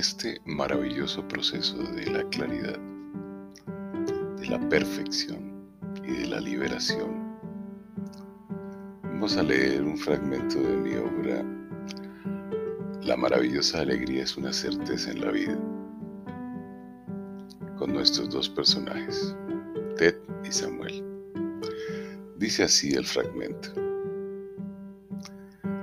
[0.00, 2.78] este maravilloso proceso de la claridad,
[4.38, 5.52] de la perfección
[6.02, 7.36] y de la liberación,
[9.02, 11.44] vamos a leer un fragmento de mi obra
[13.02, 15.58] La maravillosa alegría es una certeza en la vida,
[17.76, 19.36] con nuestros dos personajes,
[19.98, 20.14] Ted
[20.48, 21.04] y Samuel.
[22.38, 23.68] Dice así el fragmento.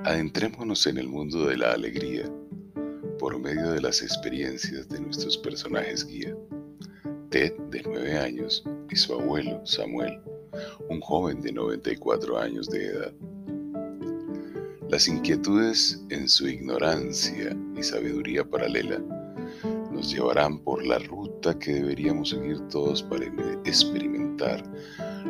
[0.06, 2.28] Adentrémonos en el mundo de la alegría
[3.18, 6.36] por medio de las experiencias de nuestros personajes guía.
[7.30, 10.20] Ted, de 9 años, y su abuelo, Samuel,
[10.90, 13.14] un joven de 94 años de edad.
[14.90, 19.00] Las inquietudes en su ignorancia y sabiduría paralela
[19.92, 23.26] nos llevarán por la ruta que deberíamos seguir todos para
[23.66, 24.64] experimentar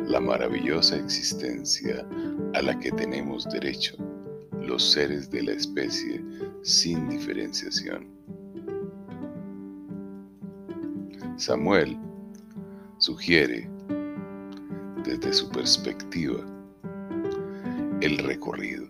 [0.06, 2.06] la maravillosa existencia
[2.54, 3.96] a la que tenemos derecho
[4.68, 6.22] los seres de la especie
[6.62, 8.06] sin diferenciación.
[11.36, 11.96] Samuel
[12.98, 13.70] sugiere,
[15.04, 16.40] desde su perspectiva,
[18.02, 18.86] el recorrido.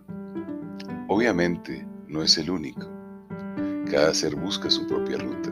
[1.09, 2.89] Obviamente no es el único.
[3.91, 5.51] Cada ser busca su propia ruta.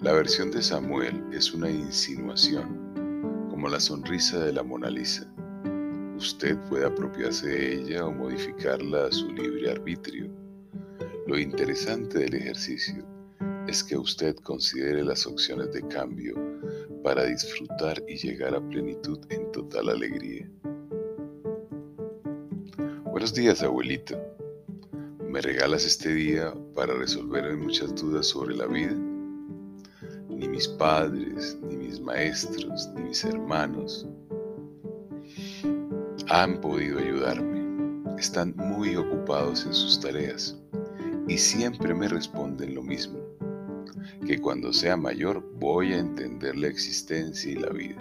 [0.00, 5.30] La versión de Samuel es una insinuación, como la sonrisa de la Mona Lisa.
[6.18, 10.28] Usted puede apropiarse de ella o modificarla a su libre arbitrio.
[11.28, 13.06] Lo interesante del ejercicio
[13.68, 16.34] es que usted considere las opciones de cambio
[17.04, 20.50] para disfrutar y llegar a plenitud en total alegría.
[23.04, 24.20] Buenos días, abuelito.
[25.20, 28.96] ¿Me regalas este día para resolver muchas dudas sobre la vida?
[30.28, 34.04] Ni mis padres, ni mis maestros, ni mis hermanos
[36.30, 37.58] han podido ayudarme.
[38.18, 40.56] Están muy ocupados en sus tareas
[41.26, 43.18] y siempre me responden lo mismo,
[44.26, 47.96] que cuando sea mayor voy a entender la existencia y la vida.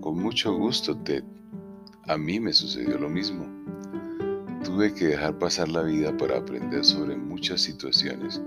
[0.00, 1.24] Con mucho gusto, Ted.
[2.06, 3.46] A mí me sucedió lo mismo.
[4.62, 8.42] Tuve que dejar pasar la vida para aprender sobre muchas situaciones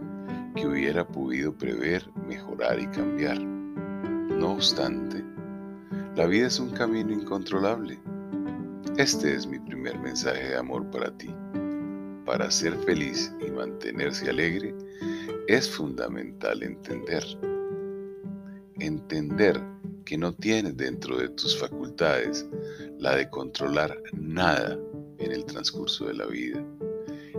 [0.56, 3.40] que hubiera podido prever, mejorar y cambiar.
[3.40, 5.24] No obstante,
[6.20, 7.98] la vida es un camino incontrolable.
[8.98, 11.34] Este es mi primer mensaje de amor para ti.
[12.26, 14.76] Para ser feliz y mantenerse alegre
[15.48, 17.24] es fundamental entender.
[18.80, 19.62] Entender
[20.04, 22.46] que no tienes dentro de tus facultades
[22.98, 24.78] la de controlar nada
[25.20, 26.62] en el transcurso de la vida.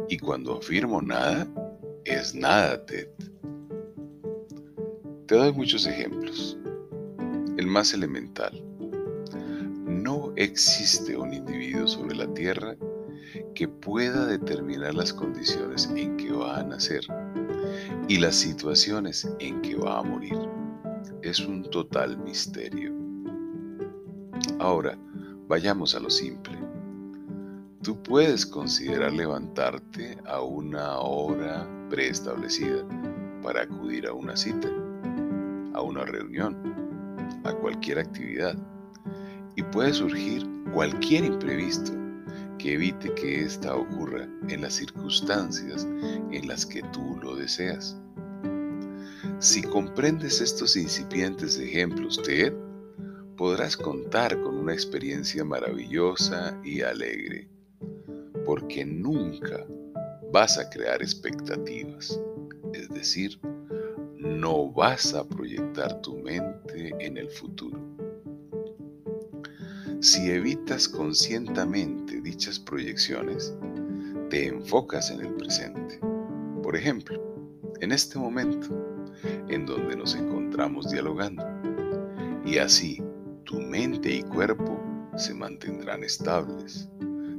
[0.08, 1.46] Y cuando afirmo nada,
[2.06, 3.08] es nada, Ted.
[5.26, 6.56] Te doy muchos ejemplos.
[7.58, 8.69] El más elemental
[10.42, 12.74] existe un individuo sobre la Tierra
[13.54, 17.02] que pueda determinar las condiciones en que va a nacer
[18.08, 20.38] y las situaciones en que va a morir.
[21.20, 22.94] Es un total misterio.
[24.58, 24.96] Ahora,
[25.46, 26.58] vayamos a lo simple.
[27.82, 32.82] Tú puedes considerar levantarte a una hora preestablecida
[33.42, 34.68] para acudir a una cita,
[35.74, 36.56] a una reunión,
[37.44, 38.56] a cualquier actividad
[39.60, 41.92] y puede surgir cualquier imprevisto
[42.58, 45.86] que evite que ésta ocurra en las circunstancias
[46.32, 47.94] en las que tú lo deseas.
[49.38, 52.54] Si comprendes estos incipientes ejemplos, Ted,
[53.36, 57.46] podrás contar con una experiencia maravillosa y alegre,
[58.46, 59.66] porque nunca
[60.32, 62.18] vas a crear expectativas,
[62.72, 63.38] es decir,
[64.16, 67.89] no vas a proyectar tu mente en el futuro.
[70.02, 73.54] Si evitas conscientemente dichas proyecciones,
[74.30, 76.00] te enfocas en el presente.
[76.62, 77.20] Por ejemplo,
[77.80, 78.68] en este momento,
[79.50, 81.44] en donde nos encontramos dialogando.
[82.46, 83.02] Y así,
[83.44, 84.80] tu mente y cuerpo
[85.16, 86.88] se mantendrán estables,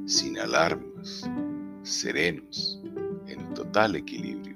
[0.06, 1.27] sin alarmas,
[1.81, 2.80] serenos,
[3.25, 4.56] en total equilibrio.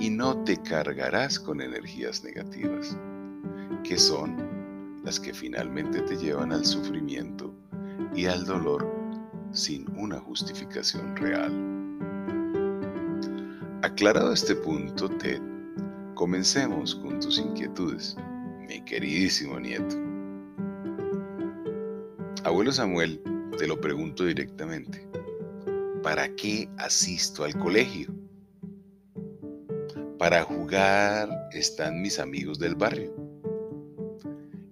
[0.00, 2.98] Y no te cargarás con energías negativas,
[3.84, 4.55] que son
[5.06, 7.54] las que finalmente te llevan al sufrimiento
[8.12, 8.84] y al dolor
[9.52, 11.52] sin una justificación real.
[13.82, 15.40] Aclarado este punto, Ted,
[16.14, 18.16] comencemos con tus inquietudes,
[18.68, 19.96] mi queridísimo nieto.
[22.42, 23.22] Abuelo Samuel,
[23.58, 25.06] te lo pregunto directamente.
[26.02, 28.12] ¿Para qué asisto al colegio?
[30.18, 33.25] Para jugar están mis amigos del barrio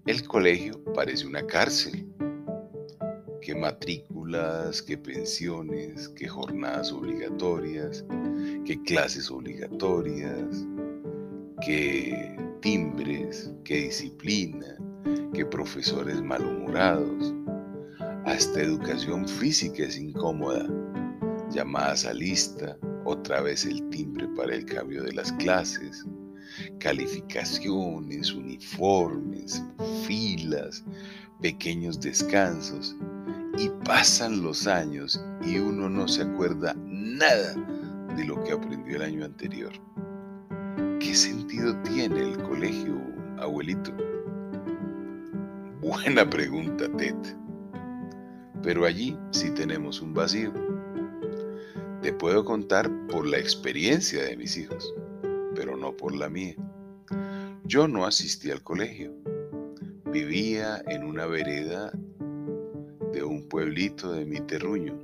[0.07, 2.07] el colegio parece una cárcel.
[3.41, 8.03] que matrículas, que pensiones, que jornadas obligatorias,
[8.65, 10.67] que clases obligatorias,
[11.61, 14.79] que timbres, que disciplina,
[15.35, 17.35] que profesores malhumorados.
[18.25, 20.67] Hasta educación física es incómoda.
[21.51, 26.07] Llamadas a lista, otra vez el timbre para el cambio de las clases,
[26.79, 29.63] calificaciones, uniformes,
[30.07, 30.85] filas,
[31.41, 32.97] pequeños descansos.
[33.57, 37.55] Y pasan los años y uno no se acuerda nada
[38.17, 39.73] de lo que aprendió el año anterior.
[40.99, 43.01] ¿Qué sentido tiene el colegio,
[43.39, 43.93] abuelito?
[45.81, 47.15] Buena pregunta, Ted.
[48.63, 50.53] Pero allí sí tenemos un vacío.
[52.01, 54.95] Te puedo contar por la experiencia de mis hijos,
[55.55, 56.57] pero no por la mía.
[57.65, 59.13] Yo no asistí al colegio.
[60.13, 61.93] Vivía en una vereda
[63.13, 64.99] de un pueblito de mi terruño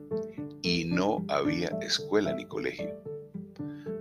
[0.63, 2.95] y no había escuela ni colegio.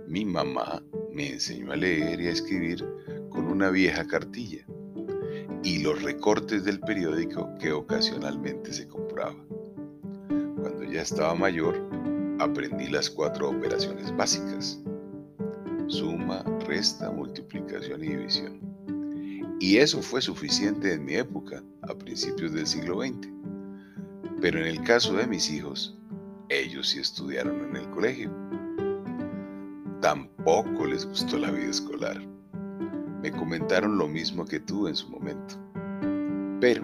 [0.06, 0.82] Mi mamá
[1.12, 2.84] me enseñó a leer y a escribir
[3.30, 4.64] con una vieja cartilla
[5.62, 9.36] y los recortes del periódico que ocasionalmente se compraba.
[10.28, 11.80] Cuando ya estaba mayor,
[12.38, 14.80] aprendí las cuatro operaciones básicas.
[15.90, 18.60] Suma, resta, multiplicación y división.
[19.58, 23.28] Y eso fue suficiente en mi época, a principios del siglo XX.
[24.40, 25.98] Pero en el caso de mis hijos,
[26.48, 28.30] ellos sí estudiaron en el colegio.
[30.00, 32.20] Tampoco les gustó la vida escolar.
[33.20, 35.56] Me comentaron lo mismo que tú en su momento.
[36.60, 36.82] Pero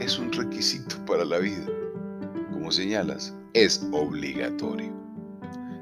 [0.00, 1.66] es un requisito para la vida.
[2.52, 5.03] Como señalas, es obligatorio.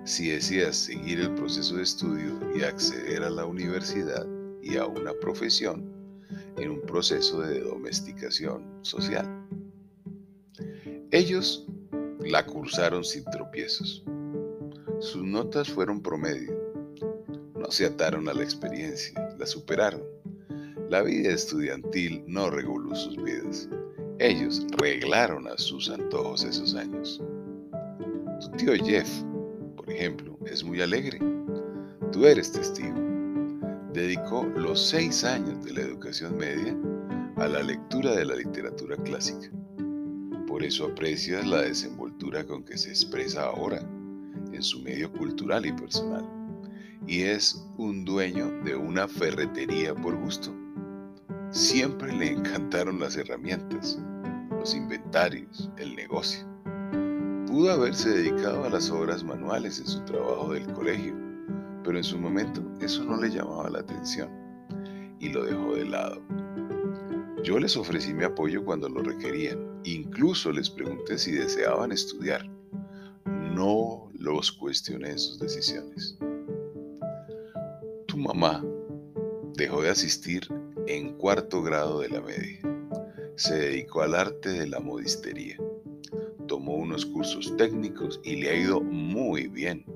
[0.04, 4.26] Si deseas seguir el proceso de estudio y acceder a la universidad
[4.60, 5.92] y a una profesión
[6.56, 9.26] en un proceso de domesticación social.
[11.10, 11.66] Ellos
[12.20, 14.04] la cursaron sin tropiezos.
[15.00, 16.52] Sus notas fueron promedio.
[17.54, 20.02] No se ataron a la experiencia, la superaron.
[20.88, 23.68] La vida estudiantil no reguló sus vidas.
[24.18, 27.20] Ellos reglaron a sus antojos esos años.
[28.40, 29.08] Tu tío Jeff,
[29.92, 31.18] ejemplo, es muy alegre.
[32.10, 32.94] Tú eres testigo.
[33.92, 36.76] Dedicó los seis años de la educación media
[37.36, 39.50] a la lectura de la literatura clásica.
[40.46, 43.80] Por eso aprecias la desenvoltura con que se expresa ahora
[44.52, 46.24] en su medio cultural y personal,
[47.06, 50.54] y es un dueño de una ferretería por gusto.
[51.50, 53.98] Siempre le encantaron las herramientas,
[54.50, 56.51] los inventarios, el negocio.
[57.52, 61.14] Pudo haberse dedicado a las obras manuales en su trabajo del colegio,
[61.84, 64.30] pero en su momento eso no le llamaba la atención
[65.20, 66.22] y lo dejó de lado.
[67.44, 72.48] Yo les ofrecí mi apoyo cuando lo requerían, incluso les pregunté si deseaban estudiar.
[73.26, 76.16] No los cuestioné en sus decisiones.
[78.06, 78.64] Tu mamá
[79.58, 80.48] dejó de asistir
[80.86, 82.60] en cuarto grado de la media.
[83.36, 85.58] Se dedicó al arte de la modistería.
[86.52, 89.86] Tomó unos cursos técnicos y le ha ido muy bien.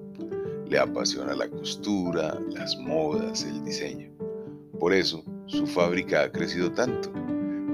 [0.66, 4.10] Le apasiona la costura, las modas, el diseño.
[4.80, 7.12] Por eso, su fábrica ha crecido tanto.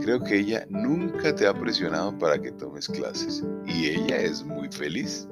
[0.01, 4.69] Creo que ella nunca te ha presionado para que tomes clases y ella es muy
[4.73, 5.29] feliz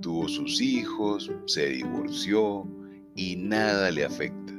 [0.00, 2.66] tuvo sus hijos, se divorció
[3.14, 4.52] y nada le afecta.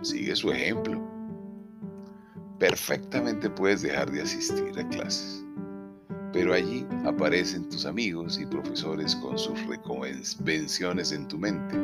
[0.00, 1.02] Sigue su ejemplo.
[2.58, 5.44] Perfectamente puedes dejar de asistir a clases,
[6.34, 11.76] pero allí aparecen tus amigos y profesores con sus reconvenciones en tu mente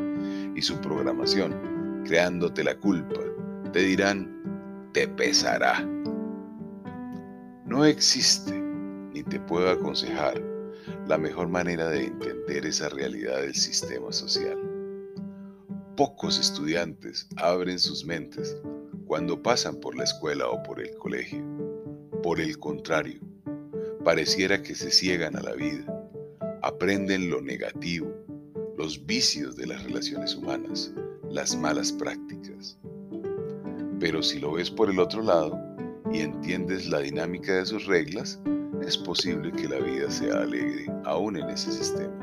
[0.57, 3.21] y su programación, creándote la culpa.
[3.73, 5.89] Te dirán, te pesará.
[7.65, 8.61] No existe,
[9.15, 10.43] ni te puedo aconsejar
[11.07, 14.59] la mejor manera de entender esa realidad del sistema social.
[15.97, 18.57] Pocos estudiantes abren sus mentes
[19.07, 21.45] cuando pasan por la escuela o por el colegio.
[22.21, 23.30] Por el contrario,
[24.05, 25.85] pareciera que se ciegan a la vida,
[26.63, 28.11] aprenden lo negativo,
[28.77, 30.93] los vicios de las relaciones humanas,
[31.29, 32.79] las malas prácticas.
[33.99, 35.59] Pero si lo ves por el otro lado
[36.13, 38.41] y entiendes la dinámica de sus reglas,
[38.87, 42.15] es posible que la vida sea alegre aún en ese sistema.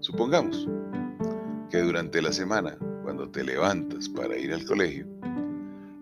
[0.00, 0.68] Supongamos
[1.70, 5.06] que durante la semana, cuando te levantas para ir al colegio,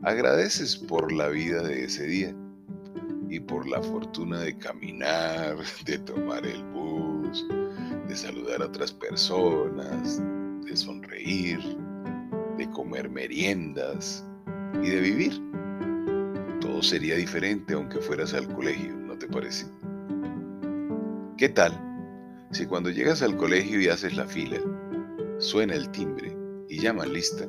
[0.02, 2.34] agradeces por la vida de ese día
[3.28, 7.46] y por la fortuna de caminar, de tomar el bus,
[8.08, 10.22] de saludar a otras personas,
[10.64, 11.60] de sonreír,
[12.56, 14.24] de comer meriendas
[14.82, 15.42] y de vivir.
[16.60, 19.66] Todo sería diferente aunque fueras al colegio te parece?
[21.36, 21.72] ¿Qué tal
[22.52, 24.58] si cuando llegas al colegio y haces la fila,
[25.38, 26.36] suena el timbre
[26.68, 27.46] y llaman lista,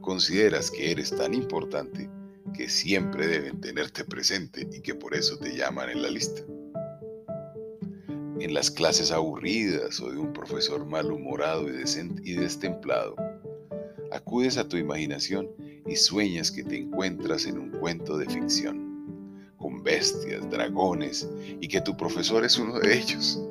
[0.00, 2.08] consideras que eres tan importante
[2.58, 6.42] que siempre deben tenerte presente y que por eso te llaman en la lista?
[8.40, 11.84] En las clases aburridas o de un profesor malhumorado y,
[12.24, 13.14] y destemplado,
[14.10, 15.48] acudes a tu imaginación
[15.86, 18.88] y sueñas que te encuentras en un cuento de ficción
[19.56, 21.28] con bestias, dragones,
[21.60, 23.40] y que tu profesor es uno de ellos.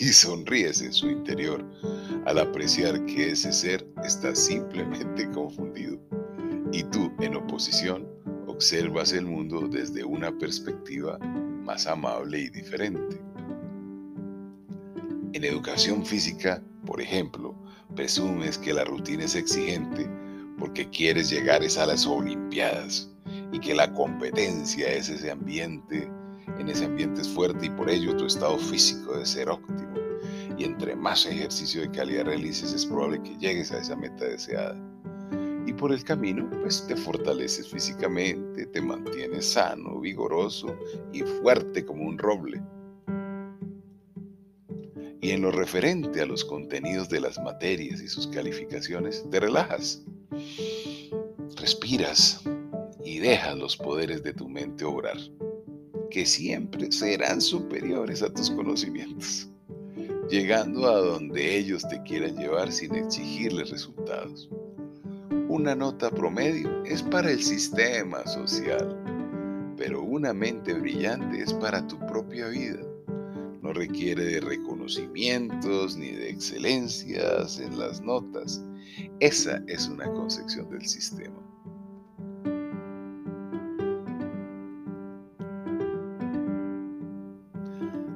[0.00, 1.64] Y sonríes en su interior
[2.24, 6.00] al apreciar que ese ser está simplemente confundido.
[6.72, 8.08] Y tú, en oposición,
[8.58, 11.16] observas el mundo desde una perspectiva
[11.62, 13.22] más amable y diferente.
[15.32, 17.54] En educación física, por ejemplo,
[17.94, 20.10] presumes que la rutina es exigente
[20.58, 23.08] porque quieres llegar a las Olimpiadas
[23.52, 26.10] y que la competencia es ese ambiente,
[26.58, 29.94] en ese ambiente es fuerte y por ello tu estado físico debe ser óptimo.
[30.58, 34.76] Y entre más ejercicio de calidad realices es probable que llegues a esa meta deseada.
[35.78, 40.76] Por el camino, pues te fortaleces físicamente, te mantienes sano, vigoroso
[41.12, 42.60] y fuerte como un roble.
[45.20, 50.02] Y en lo referente a los contenidos de las materias y sus calificaciones, te relajas,
[51.56, 52.42] respiras,
[53.04, 55.16] y deja los poderes de tu mente obrar,
[56.10, 59.48] que siempre serán superiores a tus conocimientos,
[60.28, 64.50] llegando a donde ellos te quieran llevar sin exigirles resultados.
[65.48, 68.94] Una nota promedio es para el sistema social,
[69.78, 72.82] pero una mente brillante es para tu propia vida.
[73.62, 78.62] No requiere de reconocimientos ni de excelencias en las notas.
[79.20, 81.40] Esa es una concepción del sistema.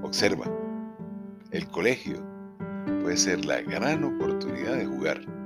[0.02, 0.44] Observa,
[1.50, 2.22] el colegio
[3.00, 5.41] puede ser la gran oportunidad de jugar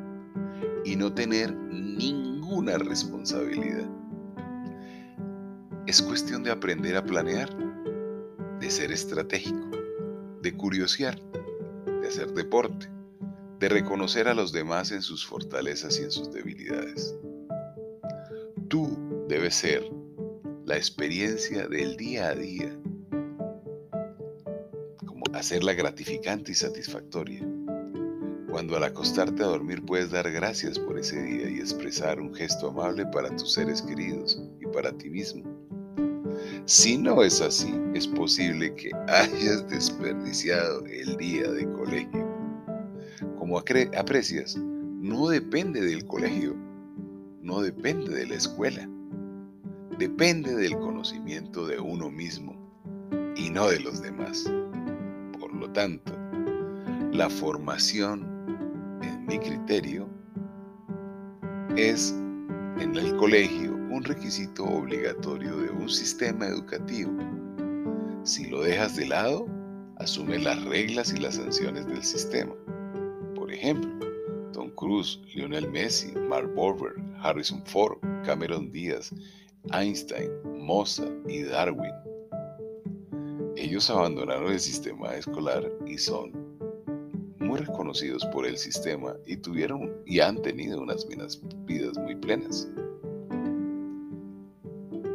[0.86, 3.90] y no tener ninguna responsabilidad.
[5.86, 7.50] Es cuestión de aprender a planear,
[8.60, 9.68] de ser estratégico,
[10.42, 11.20] de curiosear,
[12.00, 12.88] de hacer deporte,
[13.58, 17.16] de reconocer a los demás en sus fortalezas y en sus debilidades.
[18.68, 18.96] Tú
[19.28, 19.82] debes ser
[20.64, 22.78] la experiencia del día a día
[25.34, 27.55] hacerla gratificante y satisfactoria.
[28.56, 32.70] Cuando al acostarte a dormir puedes dar gracias por ese día y expresar un gesto
[32.70, 35.44] amable para tus seres queridos y para ti mismo.
[36.64, 42.26] Si no es así, es posible que hayas desperdiciado el día de colegio.
[43.38, 46.56] Como aprecias, no depende del colegio,
[47.42, 48.88] no depende de la escuela,
[49.98, 52.56] depende del conocimiento de uno mismo
[53.36, 54.50] y no de los demás
[55.56, 56.12] lo tanto,
[57.12, 58.35] la formación,
[59.26, 60.08] mi criterio,
[61.76, 62.12] es
[62.80, 67.12] en el colegio un requisito obligatorio de un sistema educativo.
[68.24, 69.46] Si lo dejas de lado,
[69.96, 72.54] asume las reglas y las sanciones del sistema.
[73.34, 73.90] Por ejemplo,
[74.52, 79.12] Tom Cruise, Lionel Messi, Mark Borber, Harrison Ford, Cameron Díaz,
[79.72, 81.92] Einstein, Mozart y Darwin
[83.56, 86.45] ellos abandonaron el sistema escolar y son
[87.56, 92.68] reconocidos por el sistema y tuvieron y han tenido unas vidas muy plenas.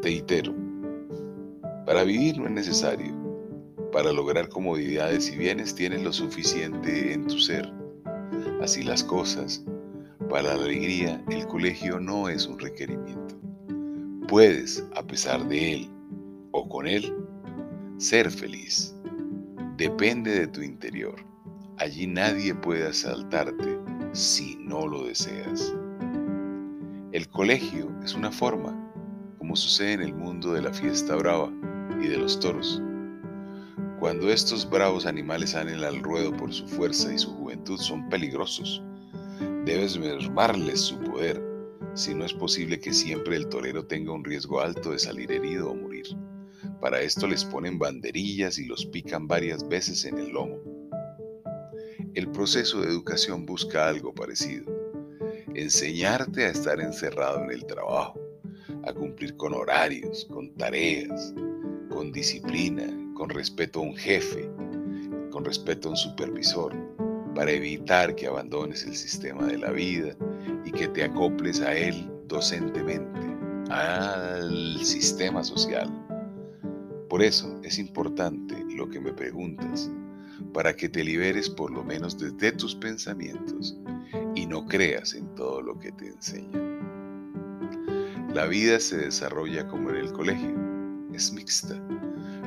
[0.01, 0.53] Teitero,
[1.85, 3.19] para vivir no es necesario.
[3.91, 7.71] Para lograr comodidades y bienes tienes lo suficiente en tu ser.
[8.61, 9.63] Así las cosas.
[10.29, 13.35] Para la alegría, el colegio no es un requerimiento.
[14.27, 15.89] Puedes, a pesar de él
[16.51, 17.13] o con él,
[17.97, 18.95] ser feliz
[19.81, 21.15] depende de tu interior.
[21.81, 23.79] Allí nadie puede asaltarte
[24.11, 25.73] si no lo deseas.
[27.11, 28.71] El colegio es una forma,
[29.39, 31.51] como sucede en el mundo de la fiesta brava
[31.99, 32.79] y de los toros.
[33.99, 38.83] Cuando estos bravos animales salen al ruedo por su fuerza y su juventud son peligrosos.
[39.65, 41.41] Debes mermarles su poder,
[41.95, 45.71] si no es posible que siempre el torero tenga un riesgo alto de salir herido
[45.71, 46.05] o morir.
[46.79, 50.70] Para esto les ponen banderillas y los pican varias veces en el lomo.
[52.13, 54.65] El proceso de educación busca algo parecido.
[55.53, 58.19] Enseñarte a estar encerrado en el trabajo,
[58.83, 61.33] a cumplir con horarios, con tareas,
[61.89, 64.49] con disciplina, con respeto a un jefe,
[65.31, 66.75] con respeto a un supervisor,
[67.33, 70.15] para evitar que abandones el sistema de la vida
[70.65, 73.19] y que te acoples a él docentemente,
[73.69, 75.89] al sistema social
[77.11, 79.91] por eso es importante lo que me preguntas,
[80.53, 83.77] para que te liberes por lo menos desde tus pensamientos
[84.35, 86.81] y no creas en todo lo que te enseñan.
[88.33, 90.55] La vida se desarrolla como en el colegio,
[91.13, 91.75] es mixta,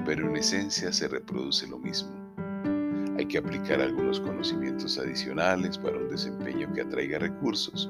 [0.06, 2.10] pero en esencia se reproduce lo mismo.
[3.18, 7.88] Hay que aplicar algunos conocimientos adicionales para un desempeño que atraiga recursos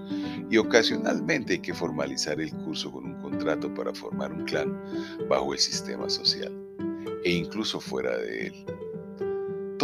[0.51, 4.79] y ocasionalmente hay que formalizar el curso con un contrato para formar un clan
[5.29, 6.53] bajo el sistema social
[7.25, 8.55] e incluso fuera de él.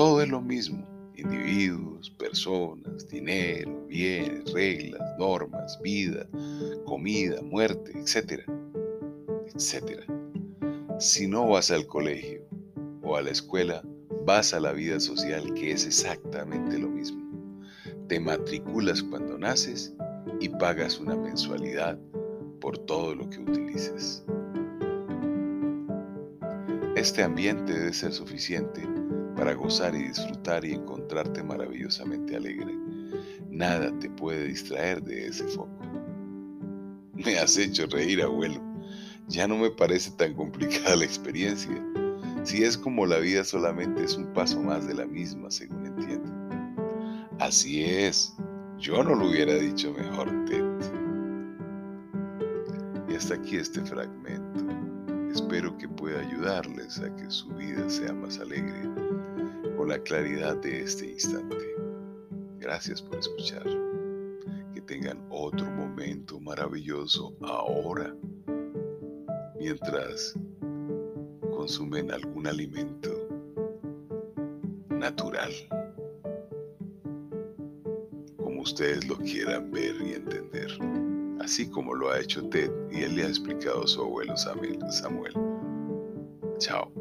[0.01, 0.83] Todo es lo mismo,
[1.15, 6.27] individuos, personas, dinero, bienes, reglas, normas, vida,
[6.87, 8.43] comida, muerte, etcétera,
[9.55, 10.03] etcétera.
[10.99, 12.41] Si no vas al colegio
[13.03, 13.83] o a la escuela,
[14.25, 17.21] vas a la vida social que es exactamente lo mismo.
[18.09, 19.95] Te matriculas cuando naces
[20.41, 21.99] y pagas una mensualidad
[22.59, 24.25] por todo lo que utilices.
[26.97, 28.89] Este ambiente debe ser suficiente
[29.41, 32.77] para gozar y disfrutar y encontrarte maravillosamente alegre.
[33.49, 35.81] Nada te puede distraer de ese foco.
[37.15, 38.61] Me has hecho reír, abuelo.
[39.29, 41.83] Ya no me parece tan complicada la experiencia.
[42.45, 46.31] Si es como la vida solamente es un paso más de la misma, según entiendo.
[47.39, 48.35] Así es.
[48.77, 50.65] Yo no lo hubiera dicho mejor, Ted.
[53.09, 54.67] Y hasta aquí este fragmento.
[55.33, 59.00] Espero que pueda ayudarles a que su vida sea más alegre
[59.91, 61.57] la claridad de este instante.
[62.61, 63.65] Gracias por escuchar.
[64.73, 68.15] Que tengan otro momento maravilloso ahora,
[69.59, 70.39] mientras
[71.57, 73.11] consumen algún alimento
[74.91, 75.51] natural,
[78.37, 80.71] como ustedes lo quieran ver y entender,
[81.41, 85.35] así como lo ha hecho Ted y él le ha explicado a su abuelo Samuel.
[86.59, 87.00] Chao.